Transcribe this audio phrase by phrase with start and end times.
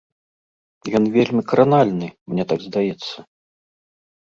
[0.99, 3.17] Ён вельмі кранальны, мне так здаецца.